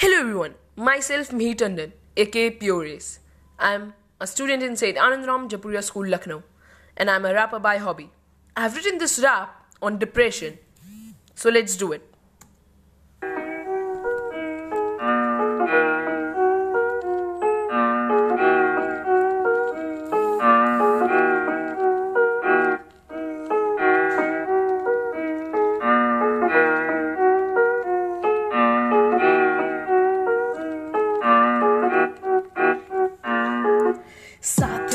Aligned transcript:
Hello 0.00 0.18
everyone, 0.20 0.54
myself 0.76 1.32
Mihi 1.32 1.56
Tandon, 1.56 1.90
aka 2.16 2.50
Pure 2.50 2.98
I'm 3.58 3.94
a 4.20 4.28
student 4.28 4.62
in 4.62 4.76
St. 4.76 4.96
Anandram 4.96 5.48
Japuria 5.50 5.82
School, 5.82 6.06
Lucknow, 6.06 6.44
and 6.96 7.10
I'm 7.10 7.24
a 7.24 7.34
rapper 7.34 7.58
by 7.58 7.78
hobby. 7.78 8.08
I've 8.56 8.76
written 8.76 8.98
this 8.98 9.18
rap 9.18 9.74
on 9.82 9.98
depression, 9.98 10.58
so 11.34 11.50
let's 11.50 11.76
do 11.76 11.90
it. 11.90 12.08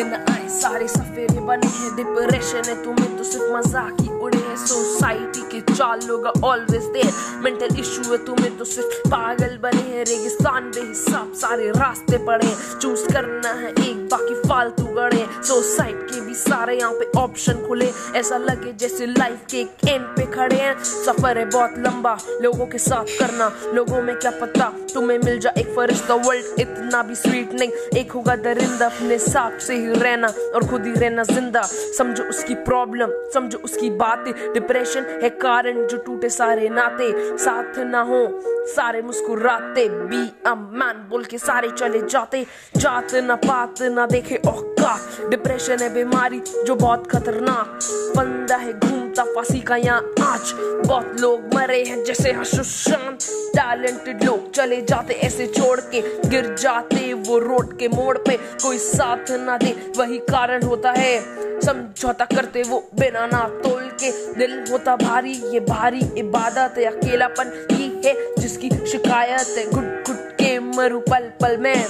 साथ 0.00 0.10
न 0.10 0.24
आए, 0.30 0.48
सारे 0.50 0.86
सफेरे 0.88 1.40
बने 1.40 1.66
हैं 1.68 1.94
depression 1.96 2.68
है 2.68 2.82
तुम्हें 2.84 3.16
तो 3.16 3.24
सिर्फ़ 3.24 3.52
मज़ाक 3.52 4.00
ही 4.00 4.08
उड़े 4.20 4.38
हैं। 4.38 4.56
सोसाइटी 4.56 5.42
के 5.50 5.60
चार 5.74 6.02
लोग 6.02 6.26
ऑलवेज 6.44 6.84
देयर 6.92 7.12
मेंटल 7.44 7.76
इशू 7.80 8.10
है 8.12 8.18
तुम्हें 8.26 8.56
तो 8.58 8.64
सिर्फ़ 8.64 9.08
पागल 9.08 9.56
बने 9.62 9.82
हैं। 9.82 10.04
रेगिस्तान 10.04 10.70
बेहिसाब 10.70 11.32
सारे 11.36 11.70
रास्ते 11.70 12.18
पड़े 12.26 12.54
चूज़ 12.82 13.06
करना 13.12 13.52
है, 13.52 13.70
एक 13.70 14.08
बाकी 14.08 14.34
फालतू 14.48 14.84
गड़े 14.94 15.26
सोसाइटी 15.42 16.14
के 16.14 16.20
भी 16.20 16.34
सारे 16.34 16.78
यहाँ 16.78 16.92
पे 16.92 17.10
ऑप्शन 17.18 17.64
खुले 17.66 17.90
ऐसा 18.16 18.36
लगे 18.38 18.72
जैसे 18.74 19.06
लाइफ 19.06 19.44
के 19.50 19.60
एक 19.60 19.88
एंड 19.88 20.04
पे 20.16 20.26
खड़े 20.32 20.56
हैं। 20.56 20.74
सफ़र 20.84 21.38
है 21.38 21.44
बहुत 21.50 21.74
लंबा 21.78 22.16
लोगों 22.42 22.66
के 22.66 22.78
साथ 22.78 23.18
करना। 23.18 23.50
लोगों 23.74 24.02
में 24.02 24.14
क्या 24.16 24.30
पता 24.40 24.72
तुम्हें 24.94 25.18
मिल 25.18 25.38
जाए 25.40 25.60
एक 25.60 25.74
फरिश्ता। 25.76 26.14
वर्ल्ड 26.16 26.60
इतना 26.60 27.02
भी 27.02 27.14
स्वीट 27.14 27.52
नहीं। 27.54 28.00
एक 28.00 28.12
होगा 28.12 28.36
दरिंदा 28.38 28.86
अपने 28.86 29.18
साथ 29.20 29.58
से 29.60 29.76
ही 29.76 29.89
रहना 29.92 30.28
और 30.54 30.66
खुद 30.68 30.86
ही 30.86 30.92
रहना 30.92 31.22
ज़िंदा। 31.24 31.62
समझो 31.98 32.24
उसकी 32.24 32.54
प्रॉब्लम 32.64 33.12
समझो 33.34 33.58
उसकी 33.58 33.90
बातें। 33.92 34.32
डिप्रेशन 34.52 35.06
है 35.22 35.30
कारण 35.38 35.86
जो 35.86 35.96
टूटे 35.96 36.28
सारे 36.30 36.68
नाते। 36.68 37.10
साथ 37.38 37.78
ना 37.86 38.00
हो, 38.02 38.26
सारे 38.66 39.02
मुस्कुराते। 39.02 39.88
बी 39.88 40.26
अ 40.46 40.54
मैन 40.54 41.06
बोल 41.10 41.24
के 41.24 41.38
सारे 41.38 41.70
चले 41.70 42.00
जाते। 42.02 42.44
जात 42.76 43.14
ना 43.24 43.34
पात 43.38 43.82
ना 43.84 44.06
देखे 44.06 44.36
औकात 44.46 45.30
डिप्रेशन 45.30 45.82
है 45.82 45.92
बीमारी 45.94 46.42
जो 46.66 46.74
बहुत 46.76 47.10
खतरनाक। 47.10 47.78
बंदा 48.16 48.56
है 48.56 48.72
घूमता, 48.72 49.24
फांसी 49.24 49.60
का 49.60 49.76
यहाँ 49.76 50.00
आज 50.40 50.52
बहुत 50.86 51.20
लोग 51.20 51.54
मरे 51.54 51.82
हैं 51.84 52.04
जैसे 52.04 52.32
हशुशान 52.32 53.16
टैलेंटेड 53.56 54.22
लोग 54.24 54.50
चले 54.52 54.80
जाते 54.82 55.14
ऐसे 55.14 55.46
छोड़ 55.46 55.80
के, 55.80 56.00
गिर 56.28 56.54
जाते 56.54 57.12
वो 57.12 57.38
रोड 57.38 57.76
के 57.78 57.88
मोड़ 57.88 58.16
पे। 58.18 58.36
कोई 58.62 58.78
साथ 58.78 59.30
ना 59.40 59.56
दे, 59.56 59.72
वही 59.98 60.18
कारण 60.30 60.62
होता 60.62 60.92
है। 60.92 61.20
समझौता 61.60 62.24
करते 62.24 62.62
वो 62.62 62.78
बिना 62.94 63.26
ना 63.26 63.42
तोल 63.64 63.82
के। 64.02 64.10
दिल 64.34 64.64
होता 64.72 64.96
भारी, 64.96 65.32
ये 65.32 65.60
भारी 65.60 66.00
इबादत 66.16 66.78
है 66.78 66.84
अकेलापन 66.86 67.52
ही 67.72 67.90
है 68.04 68.14
जिसकी 68.38 68.70
शिकायत 68.86 69.58
है। 69.58 69.70
घुट 69.70 70.06
घुट 70.06 70.30
के 70.40 70.58
मरु 70.58 71.00
पल 71.00 71.30
पल 71.42 71.56
में। 71.56 71.84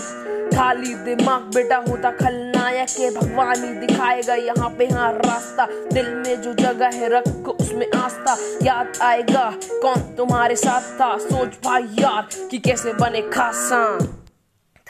खाली 0.50 0.94
दिमाग 0.94 1.42
बेटा 1.54 1.76
होता 1.88 2.10
खलनायक 2.10 2.88
के 2.88 3.10
भगवान 3.10 3.64
ही 3.64 3.86
दिखाएगा 3.86 4.34
यहाँ 4.34 4.68
पे 4.78 4.86
हाँ 4.86 5.12
रास्ता। 5.14 5.66
दिल 5.92 6.08
में 6.14 6.42
जो 6.42 6.52
जगह 6.54 6.90
है, 6.94 7.08
रखो 7.08 7.56
उसमें 7.80 8.00
आस्था 8.00 8.36
याद 8.62 8.98
आएगा। 9.02 9.50
कौन 9.82 10.02
तुम्हारे 10.16 10.56
साथ 10.56 10.80
था? 11.00 11.16
सोच 11.18 11.58
भाई 11.64 11.82
यार 12.00 12.28
कि 12.50 12.58
कैसे 12.58 12.92
बने 12.92 13.22
खासा। 13.30 13.98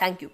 थैंक 0.02 0.22
यू 0.22 0.28